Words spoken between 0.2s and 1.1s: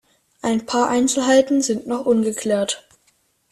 Ein paar